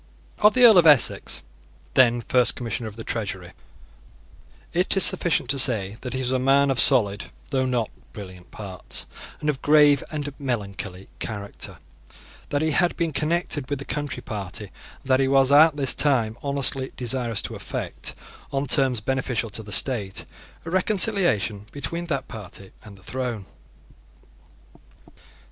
[0.39, 1.43] Of the Earl of Essex,
[1.93, 3.51] then First Commissioner of the Treasury,
[4.73, 8.49] it is sufficient to say that he was a man of solid, though not brilliant
[8.49, 9.05] parts,
[9.39, 11.77] and of grave and melancholy character,
[12.49, 14.65] that he had been connected with the Country Party,
[15.01, 18.15] and that he was at this time honestly desirous to effect,
[18.51, 20.25] on terms beneficial to the state,
[20.65, 23.45] a reconciliation between that party and the throne.